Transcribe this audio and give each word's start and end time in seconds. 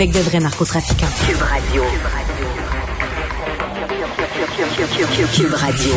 Avec 0.00 0.12
de 0.14 0.20
vrais 0.20 0.40
narcotrafiquants. 0.40 1.04
Cube 1.26 1.42
Radio. 1.42 1.84
Cube 5.34 5.52
Radio. 5.52 5.92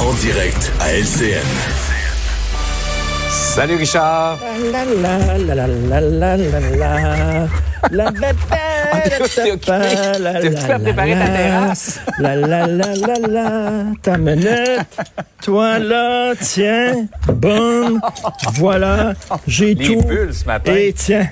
En 0.00 0.14
direct 0.14 0.72
à 0.80 0.94
LCN. 0.94 1.44
Salut 3.28 3.76
Richard. 3.76 4.38
La 4.72 4.86
la 4.86 5.36
la 5.36 5.54
la 5.54 6.00
la 6.00 6.00
la 6.00 6.36
la 6.38 6.60
la. 7.90 8.12
La 8.12 8.12
T'es 9.04 9.52
occupé. 9.52 9.72
À 9.72 10.78
préparer 10.78 11.12
ta 11.12 11.26
terrasse. 11.26 12.00
La 12.18 12.36
la 12.36 12.66
la 12.66 12.94
la 12.94 13.28
la. 13.28 13.84
Ta 14.00 14.16
minute. 14.16 14.80
Toi 15.42 15.78
là, 15.80 16.32
tiens. 16.40 17.06
Boum. 17.28 18.00
Voilà. 18.54 19.12
J'ai 19.46 19.74
Les 19.74 19.84
tout. 19.84 20.00
bulles 20.00 20.32
ce 20.32 20.46
matin. 20.46 20.72
Et 20.74 20.94
tiens. 20.94 21.28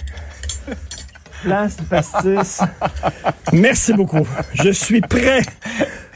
Place 1.43 1.77
du 1.77 1.83
pastis. 1.85 2.61
Merci 3.53 3.93
beaucoup. 3.93 4.27
Je 4.55 4.71
suis 4.71 5.01
prêt. 5.01 5.43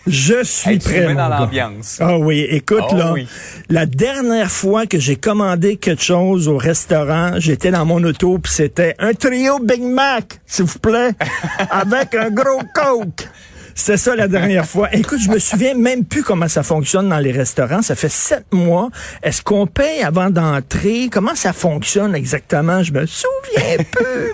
Je 0.06 0.44
suis 0.44 0.70
Hey, 0.70 0.78
tu 0.78 0.88
prêt. 0.88 1.08
mon 1.08 1.14
dans 1.14 1.28
l'ambiance. 1.28 1.98
Ah 2.00 2.16
oui, 2.16 2.46
écoute 2.48 2.84
Ah 2.92 2.96
là, 2.96 3.12
oui. 3.12 3.26
la 3.68 3.86
dernière 3.86 4.50
fois 4.52 4.86
que 4.86 5.00
j'ai 5.00 5.16
commandé 5.16 5.78
quelque 5.78 6.02
chose 6.04 6.46
au 6.46 6.56
restaurant, 6.56 7.32
j'étais 7.38 7.72
dans 7.72 7.84
mon 7.84 8.02
auto 8.04 8.38
puis 8.38 8.52
c'était 8.52 8.94
un 9.00 9.14
trio 9.14 9.58
Big 9.58 9.82
Mac, 9.82 10.38
s'il 10.46 10.66
vous 10.66 10.78
plaît, 10.78 11.10
avec 11.70 12.14
un 12.14 12.30
gros 12.30 12.62
Coke. 12.72 13.28
C'était 13.78 13.98
ça 13.98 14.16
la 14.16 14.26
dernière 14.26 14.64
fois. 14.64 14.88
Écoute, 14.94 15.20
je 15.20 15.28
me 15.28 15.38
souviens 15.38 15.74
même 15.74 16.06
plus 16.06 16.22
comment 16.22 16.48
ça 16.48 16.62
fonctionne 16.62 17.10
dans 17.10 17.18
les 17.18 17.30
restaurants. 17.30 17.82
Ça 17.82 17.94
fait 17.94 18.08
sept 18.10 18.46
mois. 18.50 18.88
Est-ce 19.22 19.42
qu'on 19.42 19.66
paye 19.66 20.02
avant 20.02 20.30
d'entrer? 20.30 21.08
Comment 21.12 21.34
ça 21.34 21.52
fonctionne 21.52 22.14
exactement? 22.14 22.82
Je 22.82 22.92
me 22.94 23.04
souviens 23.04 23.76
peu. 23.92 24.30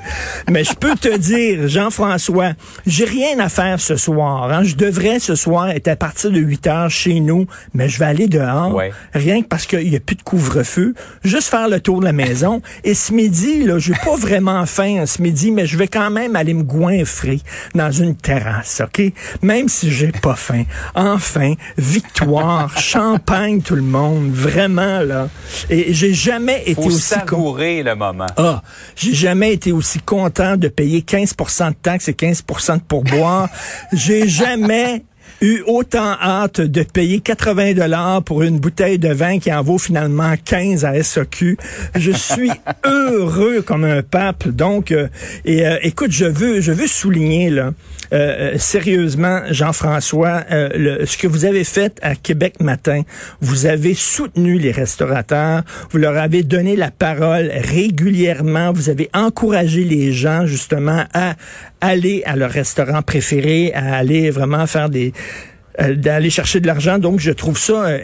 Mais 0.49 0.63
je 0.63 0.73
peux 0.75 0.95
te 0.95 1.17
dire, 1.17 1.67
Jean-François, 1.67 2.53
j'ai 2.87 3.05
rien 3.05 3.41
à 3.41 3.49
faire 3.49 3.81
ce 3.81 3.97
soir. 3.97 4.51
hein. 4.53 4.63
Je 4.63 4.77
devrais 4.77 5.19
ce 5.19 5.35
soir 5.35 5.71
être 5.71 5.89
à 5.89 5.97
partir 5.97 6.31
de 6.31 6.39
8 6.39 6.67
heures 6.69 6.91
chez 6.91 7.19
nous, 7.19 7.47
mais 7.75 7.89
je 7.89 7.99
vais 7.99 8.05
aller 8.07 8.29
dehors. 8.29 8.73
Ouais. 8.73 8.93
Rien 9.13 9.43
que 9.43 9.49
parce 9.49 9.67
qu'il 9.67 9.91
n'y 9.91 9.97
a 9.97 10.01
plus 10.01 10.15
de 10.17 10.23
couvre-feu. 10.23 10.95
Juste 11.25 11.49
faire 11.49 11.69
le 11.69 11.81
tour 11.81 11.99
de 11.99 12.05
la 12.05 12.13
maison. 12.13 12.63
Et 12.85 12.95
ce 12.95 13.13
midi, 13.13 13.65
là, 13.65 13.81
j'ai 13.81 13.95
pas 14.05 14.15
vraiment 14.17 14.65
faim 14.67 14.99
hein, 15.01 15.07
ce 15.07 15.21
midi, 15.21 15.51
mais 15.51 15.67
je 15.67 15.77
vais 15.77 15.89
quand 15.89 16.11
même 16.11 16.37
aller 16.37 16.55
me 16.55 16.63
goinfrer 16.63 17.41
dans 17.75 17.91
une 17.91 18.15
terrasse, 18.15 18.81
OK? 18.85 19.03
Même 19.41 19.69
si 19.69 19.91
j'ai 19.91 20.13
pas 20.13 20.35
faim. 20.37 20.65
Enfin, 20.95 21.55
victoire, 21.79 22.79
champagne 22.79 23.63
tout 23.63 23.75
le 23.75 23.83
monde, 23.83 24.31
vraiment, 24.31 25.01
là. 25.01 25.29
Et 25.71 25.95
j'ai 25.95 26.15
jamais 26.15 26.63
été 26.63 26.75
Faut 26.75 26.89
aussi... 26.89 27.01
savourer 27.01 27.83
le 27.83 27.95
moment. 27.95 28.27
ah, 28.37 28.63
j'ai 28.97 29.15
jamais 29.15 29.53
été 29.53 29.73
aussi 29.73 30.01
content 30.01 30.57
de 30.57 30.69
payer 30.69 31.03
15 31.03 31.35
de 31.37 31.75
taxes 31.83 32.09
et 32.09 32.15
15 32.15 32.43
de 32.47 32.81
pourboire. 32.87 33.49
j'ai 33.93 34.29
jamais 34.29 35.05
eu 35.41 35.63
autant 35.67 36.13
hâte 36.21 36.61
de 36.61 36.83
payer 36.83 37.21
80 37.21 37.75
dollars 37.75 38.23
pour 38.23 38.43
une 38.43 38.59
bouteille 38.59 38.99
de 38.99 39.13
vin 39.13 39.39
qui 39.39 39.53
en 39.53 39.63
vaut 39.63 39.79
finalement 39.79 40.35
15 40.45 40.85
à 40.85 41.03
SOQ. 41.03 41.57
Je 41.97 42.13
suis 42.13 42.51
heureux 42.85 43.63
comme 43.63 43.85
un 43.85 44.03
pape. 44.03 44.49
Donc, 44.49 44.93
euh, 44.93 45.09
et 45.45 45.67
euh, 45.67 45.79
écoute, 45.83 46.13
je 46.13 46.25
veux, 46.27 46.61
je 46.61 46.73
veux 46.73 46.87
souligner 46.87 47.51
là, 47.51 47.73
euh, 48.13 48.53
euh, 48.55 48.59
sérieusement, 48.59 49.41
Jean-François, 49.51 50.45
euh, 50.51 50.69
le- 50.75 51.07
ce 51.07 51.17
que 51.17 51.27
vous 51.27 51.45
avez 51.45 51.65
fait 51.65 51.99
à 52.03 52.15
Québec 52.15 52.55
Matin, 52.61 53.03
vous 53.41 53.67
avez 53.67 53.95
soutenu 53.95 54.59
les 54.59 54.71
restaurateurs, 54.71 55.63
vous 55.91 55.99
leur 55.99 56.17
avez 56.17 56.43
donné 56.43 56.77
la 56.77 56.91
parole 56.91 57.51
régulièrement, 57.55 58.73
vous 58.73 58.91
avez 58.91 59.09
encouragé 59.15 59.85
les 59.85 60.13
gens 60.13 60.47
justement 60.47 61.05
à 61.15 61.35
aller 61.81 62.23
à 62.27 62.37
leur 62.37 62.51
restaurant 62.51 63.03
préféré, 63.03 63.73
à 63.75 63.97
aller 63.97 64.31
vraiment 64.31 64.67
faire 64.67 64.89
des 64.89 65.12
euh, 65.81 65.95
d'aller 65.95 66.31
chercher 66.31 66.61
de 66.61 66.67
l'argent. 66.67 66.99
Donc, 66.99 67.21
je 67.21 67.31
trouve 67.31 67.59
ça 67.59 67.73
euh, 67.85 67.99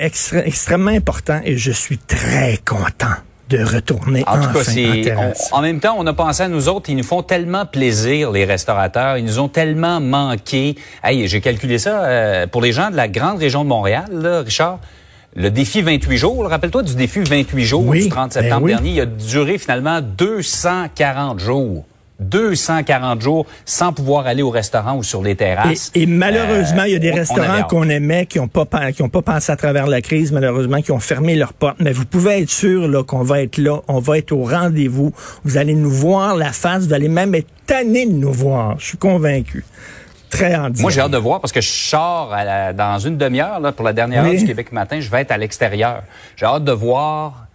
extrêmement 0.45 0.91
important 0.91 1.41
et 1.45 1.57
je 1.57 1.71
suis 1.73 1.99
très 1.99 2.59
content 2.65 3.07
de 3.51 3.63
retourner 3.65 4.25
En 4.27 4.39
tout 4.41 4.49
enfin 4.55 4.75
cas, 5.03 5.17
en 5.17 5.33
on- 5.53 5.57
en 5.57 5.63
même 5.63 5.81
temps, 5.81 5.95
on 5.99 6.07
a 6.07 6.13
pensé 6.13 6.43
à 6.43 6.49
nous 6.49 6.69
autres. 6.69 6.91
Ils 6.91 6.97
nous 6.97 7.03
font 7.03 7.23
tellement 7.23 7.65
plaisir, 7.65 8.31
les 8.31 8.45
restaurateurs. 8.45 9.17
Ils 9.17 9.25
nous 9.25 9.39
ont 9.39 9.49
tellement 9.49 10.01
manqué. 10.01 10.77
Hey, 11.03 11.27
j'ai 11.29 11.41
calculé 11.41 11.79
ça 11.79 12.05
euh, 12.05 12.47
pour 12.47 12.61
les 12.61 12.73
gens 12.73 12.91
de 12.91 12.97
la 12.97 13.09
grande 13.09 13.39
région 13.39 13.65
de 13.65 13.69
Montréal, 13.71 14.05
là, 14.13 14.41
Richard. 14.43 14.81
Le 15.37 15.51
défi 15.51 15.81
28 15.83 16.17
jours, 16.19 16.47
rappelle-toi 16.49 16.83
du 16.83 16.95
défi 16.95 17.21
28 17.21 17.65
jours 17.65 17.87
Oui, 17.87 18.03
du 18.05 18.09
30 18.11 18.35
ben 18.35 18.43
septembre 18.43 18.65
oui. 18.65 18.73
dernier. 18.73 18.91
Il 18.91 19.01
a 19.01 19.07
duré 19.07 19.57
finalement 19.57 20.01
240 20.03 21.39
jours. 21.41 21.87
240 22.21 23.21
jours 23.21 23.47
sans 23.65 23.93
pouvoir 23.93 24.27
aller 24.27 24.43
au 24.43 24.51
restaurant 24.51 24.97
ou 24.97 25.03
sur 25.03 25.23
les 25.23 25.37
terrasses. 25.37 25.91
Et, 25.95 26.03
et 26.03 26.07
malheureusement, 26.07 26.85
il 26.85 26.93
y 26.93 26.97
a 26.97 26.99
des 26.99 27.11
Euh, 27.11 27.15
restaurants 27.15 27.63
qu'on 27.65 27.89
aimait 27.89 28.27
qui 28.27 28.39
n'ont 28.39 28.49
pas 28.49 28.67
qui 28.93 29.03
ont 29.03 29.09
pas 29.09 29.23
pensé 29.23 29.53
à 29.53 29.57
travers 29.57 29.87
la 29.87 30.01
crise, 30.01 30.33
malheureusement, 30.33 30.83
qui 30.83 30.93
ont 30.93 30.99
fermé 31.01 31.35
leurs 31.37 31.53
portes. 31.53 31.77
Mais 31.81 31.93
vous 31.93 32.05
pouvez 32.05 32.43
être 32.43 32.51
sûr 32.51 32.89
là 32.89 33.03
qu'on 33.05 33.23
va 33.23 33.43
être 33.43 33.59
là, 33.59 33.81
on 33.89 33.99
va 34.01 34.19
être 34.19 34.33
au 34.33 34.45
rendez-vous. 34.45 35.13
Vous 35.45 35.57
allez 35.59 35.75
nous 35.75 35.91
voir 35.91 36.37
la 36.37 36.53
face, 36.53 36.87
vous 36.87 36.93
allez 36.93 37.09
même 37.09 37.35
être 37.35 37.49
tanné 37.67 38.07
de 38.07 38.13
nous 38.13 38.33
voir. 38.33 38.79
Je 38.79 38.87
suis 38.87 38.99
convaincu. 38.99 39.65
Très 40.31 40.55
Moi, 40.81 40.91
j'ai 40.91 41.01
hâte 41.01 41.11
de 41.13 41.17
voir 41.17 41.41
parce 41.41 41.53
que 41.53 41.63
je 41.63 41.71
sors 41.71 42.31
à 42.35 42.45
la- 42.45 42.73
dans 42.75 42.99
une 42.99 43.17
demi-heure 43.17 43.61
là, 43.61 43.73
pour 43.73 43.85
la 43.87 43.95
dernière 43.95 44.25
Oui. 44.25 44.33
heure 44.35 44.37
du 44.41 44.45
Québec 44.45 44.73
matin. 44.73 45.01
Je 45.01 45.11
vais 45.11 45.23
être 45.23 45.31
à 45.31 45.39
l'extérieur. 45.39 46.03
J'ai 46.37 46.45
hâte 46.45 46.65
de 46.65 46.73
voir 46.73 47.47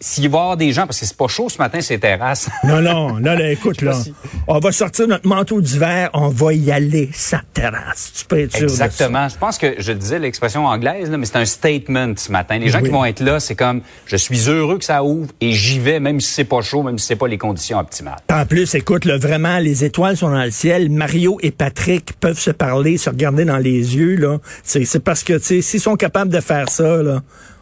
s'il 0.00 0.28
va 0.30 0.38
y 0.38 0.40
avoir 0.40 0.56
des 0.56 0.72
gens 0.72 0.86
parce 0.86 0.98
que 0.98 1.06
c'est 1.06 1.16
pas 1.16 1.28
chaud 1.28 1.48
ce 1.48 1.58
matin 1.58 1.80
ces 1.80 1.98
terrasses. 1.98 2.48
Non, 2.64 2.80
non, 2.80 3.14
non, 3.20 3.34
là, 3.36 3.50
écoute, 3.50 3.82
là. 3.82 3.92
si- 3.94 4.14
On 4.48 4.58
va 4.58 4.72
sortir 4.72 5.06
notre 5.08 5.26
manteau 5.28 5.60
d'hiver, 5.60 6.08
on 6.14 6.28
va 6.28 6.52
y 6.54 6.70
aller, 6.70 7.10
sa 7.12 7.42
terrasse. 7.52 8.12
Tu 8.18 8.24
peux 8.24 8.38
être 8.40 8.52
sûr 8.56 8.62
de 8.62 8.68
ça. 8.68 8.86
Exactement. 8.86 9.28
Je 9.28 9.36
pense 9.36 9.58
que 9.58 9.74
je 9.78 9.92
disais 9.92 10.18
l'expression 10.18 10.66
anglaise, 10.66 11.10
là, 11.10 11.18
mais 11.18 11.26
c'est 11.26 11.36
un 11.36 11.44
statement 11.44 12.14
ce 12.16 12.30
matin. 12.32 12.58
Les 12.58 12.68
gens 12.68 12.78
Oui. 12.78 12.84
qui 12.84 12.90
vont 12.90 13.04
être 13.04 13.20
là, 13.20 13.40
c'est 13.40 13.54
comme 13.54 13.82
je 14.06 14.16
suis 14.16 14.48
heureux 14.48 14.78
que 14.78 14.84
ça 14.84 15.02
ouvre 15.04 15.30
et 15.40 15.52
j'y 15.52 15.78
vais, 15.78 16.00
même 16.00 16.20
si 16.20 16.32
c'est 16.32 16.44
pas 16.44 16.60
chaud, 16.62 16.82
même 16.82 16.98
si 16.98 17.06
c'est 17.06 17.16
pas 17.16 17.28
les 17.28 17.38
conditions 17.38 17.78
optimales. 17.78 18.18
En 18.32 18.46
plus, 18.46 18.74
écoute, 18.74 19.04
là, 19.04 19.18
vraiment, 19.18 19.58
les 19.58 19.84
étoiles 19.84 20.16
sont 20.16 20.30
dans 20.30 20.44
le 20.44 20.50
ciel. 20.50 20.90
Mario 20.90 21.38
et 21.42 21.50
Patrick 21.50 22.12
peuvent 22.20 22.38
se 22.38 22.50
parler, 22.50 22.96
se 22.98 23.10
regarder 23.10 23.44
dans 23.44 23.58
les 23.58 23.96
yeux, 23.96 24.16
là. 24.16 24.38
C'est 24.62 24.84
c'est 24.84 25.00
parce 25.00 25.24
que, 25.24 25.34
tu 25.34 25.44
sais, 25.44 25.62
s'ils 25.62 25.80
sont 25.80 25.96
capables 25.96 26.30
de 26.30 26.40
faire 26.40 26.68
ça, 26.68 27.02
là, 27.02 27.20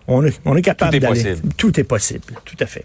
on 0.09 0.25
est, 0.25 0.41
on 0.45 0.57
est 0.57 0.63
capable 0.63 0.91
Tout 0.99 1.05
est 1.05 1.09
possible. 1.09 1.49
Tout 1.57 1.81
est 1.81 1.85
possible. 1.85 2.25
Tout 2.45 2.57
à 2.61 2.67
fait. 2.67 2.85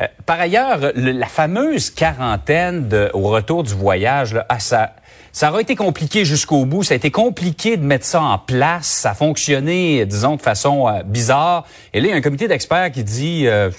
Euh, 0.00 0.06
par 0.26 0.38
ailleurs, 0.40 0.92
le- 0.94 1.12
la 1.12 1.26
fameuse 1.26 1.88
quarantaine 1.90 2.88
de- 2.88 3.10
au 3.14 3.28
retour 3.28 3.62
du 3.62 3.72
voyage, 3.72 4.34
là, 4.34 4.44
ah, 4.48 4.58
ça, 4.58 4.94
ça 5.32 5.50
aurait 5.50 5.62
été 5.62 5.74
compliqué 5.76 6.24
jusqu'au 6.24 6.64
bout. 6.64 6.82
Ça 6.82 6.94
a 6.94 6.96
été 6.96 7.10
compliqué 7.10 7.76
de 7.76 7.82
mettre 7.84 8.06
ça 8.06 8.22
en 8.22 8.38
place. 8.38 8.86
Ça 8.86 9.10
a 9.10 9.14
fonctionné, 9.14 10.06
disons, 10.06 10.36
de 10.36 10.42
façon 10.42 10.88
euh, 10.88 11.02
bizarre. 11.02 11.66
Et 11.92 12.00
là, 12.00 12.06
il 12.06 12.10
y 12.10 12.12
a 12.14 12.16
un 12.16 12.20
comité 12.22 12.48
d'experts 12.48 12.90
qui 12.92 13.04
dit, 13.04 13.46
euh, 13.46 13.70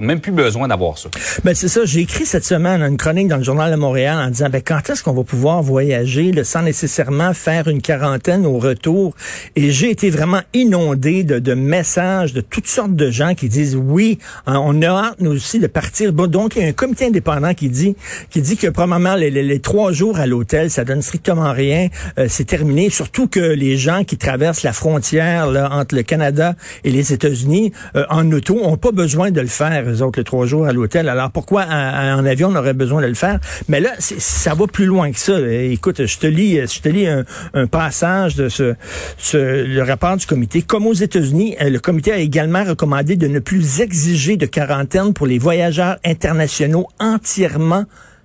même 0.00 0.20
plus 0.20 0.32
besoin 0.32 0.68
d'avoir 0.68 0.98
ça. 0.98 1.08
Ben 1.44 1.54
c'est 1.54 1.68
ça, 1.68 1.80
j'ai 1.84 2.00
écrit 2.00 2.26
cette 2.26 2.44
semaine 2.44 2.82
une 2.82 2.96
chronique 2.96 3.28
dans 3.28 3.36
le 3.38 3.42
journal 3.42 3.70
de 3.70 3.76
Montréal 3.76 4.18
en 4.18 4.28
disant 4.30 4.48
ben 4.50 4.60
quand 4.62 4.88
est-ce 4.90 5.02
qu'on 5.02 5.12
va 5.14 5.24
pouvoir 5.24 5.62
voyager 5.62 6.32
là, 6.32 6.44
sans 6.44 6.62
nécessairement 6.62 7.32
faire 7.34 7.68
une 7.68 7.80
quarantaine 7.82 8.44
au 8.46 8.58
retour? 8.58 9.14
Et 9.56 9.70
j'ai 9.70 9.90
été 9.90 10.10
vraiment 10.10 10.40
inondé 10.54 11.24
de, 11.24 11.38
de 11.38 11.54
messages 11.54 12.32
de 12.32 12.40
toutes 12.40 12.66
sortes 12.66 12.94
de 12.94 13.10
gens 13.10 13.34
qui 13.34 13.48
disent 13.48 13.76
oui, 13.76 14.18
hein, 14.46 14.60
on 14.62 14.82
a 14.82 14.88
hâte 14.88 15.16
nous 15.20 15.32
aussi 15.32 15.58
de 15.58 15.66
partir. 15.66 16.12
Bon, 16.12 16.26
donc 16.26 16.56
il 16.56 16.62
y 16.62 16.64
a 16.64 16.68
un 16.68 16.72
comité 16.72 17.06
indépendant 17.06 17.54
qui 17.54 17.68
dit 17.70 17.96
qui 18.30 18.42
dit 18.42 18.56
que 18.56 18.66
probablement 18.68 19.14
les- 19.14 19.30
les 19.30 19.60
trois 19.60 19.92
jours 19.92 20.18
à 20.18 20.26
l'hôtel 20.26 20.70
ça 20.78 20.84
donne 20.84 21.02
strictement 21.02 21.52
rien, 21.52 21.88
Euh, 22.18 22.26
c'est 22.28 22.44
terminé. 22.56 22.88
Surtout 22.88 23.26
que 23.26 23.40
les 23.64 23.76
gens 23.76 24.04
qui 24.04 24.16
traversent 24.16 24.62
la 24.62 24.72
frontière 24.72 25.48
là, 25.56 25.68
entre 25.72 25.96
le 25.96 26.04
Canada 26.04 26.54
et 26.84 26.90
les 26.92 27.12
États-Unis 27.12 27.72
euh, 27.96 28.04
en 28.10 28.30
auto 28.30 28.54
ont 28.62 28.76
pas 28.76 28.92
besoin 28.92 29.32
de 29.32 29.40
le 29.40 29.48
faire, 29.48 29.82
eux 29.88 30.02
autres, 30.04 30.20
les 30.20 30.24
trois 30.32 30.46
jours 30.46 30.66
à 30.66 30.72
l'hôtel. 30.72 31.08
Alors 31.08 31.30
pourquoi 31.32 31.62
en, 31.64 32.24
avion 32.24 32.48
on 32.52 32.56
aurait 32.56 32.74
besoin 32.84 33.00
de 33.02 33.08
le 33.08 33.14
faire? 33.24 33.40
Mais 33.68 33.80
là, 33.80 33.90
ça 33.98 34.54
va 34.54 34.66
plus 34.68 34.86
loin 34.86 35.10
que 35.10 35.18
ça. 35.18 35.32
Euh, 35.32 35.72
Écoute, 35.78 36.06
je 36.06 36.18
te 36.18 36.28
lis, 36.28 36.54
je 36.74 36.80
te 36.80 36.88
lis 36.88 37.08
un, 37.08 37.24
un 37.54 37.66
passage 37.66 38.36
de 38.36 38.48
ce, 38.48 38.74
ce- 39.16 39.64
le 39.76 39.82
rapport 39.82 40.16
du 40.16 40.26
comité. 40.26 40.62
Comme 40.62 40.86
aux 40.86 40.94
États-Unis, 41.08 41.56
euh, 41.60 41.70
le 41.70 41.80
comité 41.80 42.12
a 42.12 42.18
également 42.18 42.62
recommandé 42.62 43.16
de 43.16 43.26
ne 43.26 43.40
plus 43.40 43.80
exiger 43.80 44.36
de 44.36 44.46
quarantaine 44.46 45.12
pour 45.12 45.26
les 45.26 45.38
voyageurs 45.38 45.96
internationaux 46.04 46.86
entièrement 47.00 47.84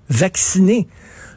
vaccinés. 0.10 0.88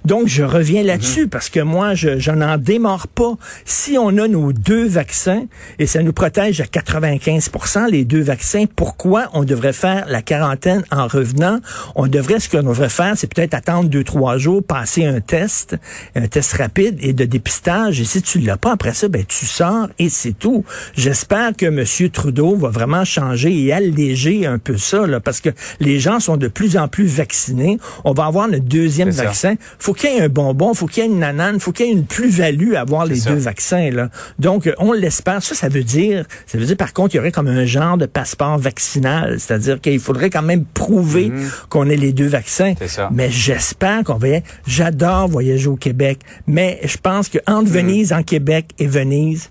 Donc, 0.07 0.29
je 0.29 0.45
reviens 0.45 0.85
là-dessus 0.85 1.27
parce 1.27 1.49
que 1.49 1.59
moi, 1.59 1.95
je, 1.95 2.21
je 2.21 2.31
n'en 2.31 2.59
démarre 2.59 3.09
pas. 3.09 3.33
Si 3.65 3.99
on 3.99 4.17
a 4.19 4.29
nos 4.29 4.53
deux 4.53 4.87
vaccins 4.87 5.47
et 5.81 5.87
ça 5.87 6.01
nous 6.01 6.13
protège 6.13 6.61
à 6.61 6.65
95% 6.67 7.91
les 7.91 8.05
deux 8.05 8.21
vaccins, 8.21 8.67
pourquoi 8.77 9.29
on 9.33 9.43
devrait 9.43 9.73
faire 9.73 10.07
la 10.07 10.23
quarantaine 10.23 10.85
en 10.93 11.09
revenant? 11.09 11.59
On 11.97 12.07
devrait, 12.07 12.39
ce 12.39 12.49
qu'on 12.49 12.63
devrait 12.63 12.89
faire, 12.89 13.15
c'est 13.17 13.27
peut-être 13.27 13.55
attendre 13.55 13.89
deux, 13.89 14.05
trois 14.05 14.39
jours, 14.39 14.63
passer 14.63 15.05
un 15.05 15.21
test, 15.21 15.77
un 16.15 16.29
test 16.29 16.53
rapide 16.53 16.99
et 17.01 17.13
de 17.13 17.25
dépistage. 17.25 18.01
Et 18.01 18.05
si 18.05 18.23
tu 18.23 18.39
l'as 18.39 18.57
pas 18.57 18.71
après 18.71 18.95
ça, 18.95 19.09
ben, 19.09 19.25
tu 19.27 19.45
sors 19.45 19.89
et 19.99 20.09
c'est 20.09 20.39
tout. 20.39 20.65
J'espère 20.95 21.51
que 21.57 21.67
M. 21.67 22.11
Trudeau 22.11 22.55
va 22.55 22.69
vraiment 22.69 23.05
changer 23.05 23.61
et 23.61 23.73
alléger 23.73 24.47
un 24.47 24.59
peu 24.59 24.77
ça, 24.77 25.05
là, 25.05 25.19
parce 25.19 25.41
que 25.41 25.51
les 25.81 25.99
gens 25.99 26.21
sont 26.21 26.37
de 26.37 26.47
plus 26.47 26.77
en 26.77 26.87
plus 26.87 27.07
vaccinés. 27.07 27.81
On 28.05 28.13
va 28.13 28.27
avoir 28.27 28.47
le 28.47 28.61
deuxième 28.61 29.11
vaccin. 29.11 29.57
Faut 29.81 29.96
qu'il 29.97 30.13
y 30.13 30.17
ait 30.19 30.21
un 30.23 30.29
bonbon, 30.29 30.73
faut 30.75 30.87
qu'il 30.87 31.03
y 31.03 31.07
ait 31.07 31.11
une 31.11 31.19
nanane, 31.19 31.59
faut 31.59 31.73
qu'il 31.73 31.87
y 31.87 31.89
ait 31.89 31.93
une 31.93 32.07
plus-value 32.07 32.75
à 32.75 32.83
avoir 32.83 33.05
les 33.07 33.17
ça. 33.17 33.31
deux 33.31 33.37
vaccins, 33.39 33.91
là. 33.91 34.11
Donc, 34.39 34.67
euh, 34.69 34.75
on 34.79 34.93
l'espère. 34.93 35.43
Ça, 35.43 35.55
ça 35.57 35.69
veut 35.69 35.83
dire, 35.83 36.25
ça 36.47 36.57
veut 36.59 36.65
dire, 36.67 36.77
par 36.77 36.93
contre, 36.93 37.15
il 37.15 37.19
y 37.19 37.21
aurait 37.21 37.33
comme 37.33 37.49
un 37.49 37.65
genre 37.65 37.97
de 37.97 38.07
passeport 38.07 38.59
vaccinal. 38.59 39.41
C'est-à-dire 39.41 39.81
qu'il 39.81 39.99
faudrait 39.99 40.31
quand 40.31 40.43
même 40.43 40.65
prouver 40.65 41.33
qu'on 41.69 41.89
ait 41.91 41.97
les 41.97 42.13
deux 42.13 42.29
vaccins. 42.29 42.75
Mhm. 42.81 42.87
Ça. 42.89 43.09
Mais 43.13 43.31
j'espère 43.31 44.05
qu'on 44.05 44.15
va. 44.19 44.29
J'adore 44.67 45.29
voyager 45.29 45.69
au 45.69 45.77
Québec, 45.77 46.21
mais 46.47 46.79
je 46.85 46.97
pense 46.97 47.29
que 47.29 47.39
entre 47.47 47.69
Mhm. 47.71 47.75
Venise 47.77 48.13
en 48.13 48.23
Québec 48.23 48.67
et 48.79 48.87
Venise, 48.87 49.51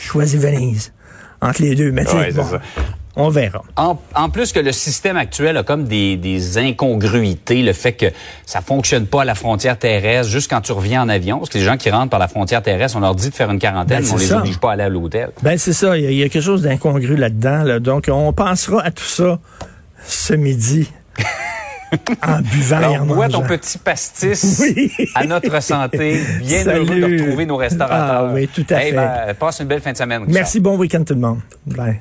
je 0.00 0.06
choisis 0.06 0.40
Venise. 0.40 0.92
Entre 1.40 1.60
les 1.62 1.74
deux. 1.74 1.90
Mais 1.90 2.08
Ouais, 2.14 2.30
bon, 2.32 2.44
ça. 2.44 2.60
On 3.16 3.28
verra. 3.28 3.62
En, 3.76 3.98
en 4.14 4.30
plus 4.30 4.52
que 4.52 4.60
le 4.60 4.72
système 4.72 5.16
actuel 5.16 5.56
a 5.58 5.62
comme 5.62 5.84
des, 5.84 6.16
des 6.16 6.56
incongruités, 6.58 7.62
le 7.62 7.72
fait 7.74 7.92
que 7.92 8.06
ça 8.46 8.60
fonctionne 8.60 9.06
pas 9.06 9.22
à 9.22 9.24
la 9.24 9.34
frontière 9.34 9.78
terrestre, 9.78 10.30
juste 10.30 10.48
quand 10.50 10.60
tu 10.62 10.72
reviens 10.72 11.02
en 11.02 11.08
avion, 11.08 11.38
parce 11.38 11.50
que 11.50 11.58
les 11.58 11.64
gens 11.64 11.76
qui 11.76 11.90
rentrent 11.90 12.10
par 12.10 12.18
la 12.20 12.28
frontière 12.28 12.62
terrestre, 12.62 12.96
on 12.96 13.00
leur 13.00 13.14
dit 13.14 13.28
de 13.30 13.34
faire 13.34 13.50
une 13.50 13.58
quarantaine, 13.58 13.98
Ben, 14.00 14.04
mais 14.06 14.10
on 14.12 14.16
c'est 14.16 14.22
les 14.24 14.28
ça. 14.30 14.38
oblige 14.38 14.58
pas 14.58 14.70
à 14.70 14.72
aller 14.72 14.82
à 14.84 14.88
l'hôtel. 14.88 15.30
Ben 15.42 15.58
c'est 15.58 15.72
ça, 15.74 15.96
il 15.98 16.10
y, 16.10 16.14
y 16.16 16.22
a 16.22 16.28
quelque 16.28 16.42
chose 16.42 16.62
d'incongru 16.62 17.16
là-dedans. 17.16 17.62
là. 17.64 17.80
Donc, 17.80 18.08
on 18.10 18.32
pensera 18.32 18.82
à 18.82 18.90
tout 18.90 19.04
ça 19.04 19.38
ce 20.06 20.32
midi 20.34 20.90
en 22.26 22.40
buvant 22.40 22.80
et 22.80 22.84
en 22.86 22.92
Alors, 22.94 23.04
bois 23.06 23.28
ton 23.28 23.42
petit 23.42 23.76
pastis 23.76 24.60
Oui. 24.62 24.90
à 25.14 25.24
notre 25.26 25.62
santé. 25.62 26.22
Bien 26.40 26.64
Salut. 26.64 26.78
heureux 26.88 27.00
de 27.10 27.22
retrouver 27.24 27.44
nos 27.46 27.56
restaurateurs. 27.58 28.28
Ah 28.30 28.32
oui, 28.32 28.48
tout 28.48 28.64
à 28.70 28.82
Hey, 28.82 28.90
fait. 28.90 28.96
ben, 28.96 29.34
passe 29.38 29.60
une 29.60 29.66
belle 29.66 29.82
fin 29.82 29.92
de 29.92 29.98
semaine. 29.98 30.20
Richard. 30.22 30.34
Merci, 30.34 30.60
bon 30.60 30.78
week-end 30.78 31.04
tout 31.04 31.12
le 31.14 31.20
monde. 31.20 31.40
Bye. 31.66 32.00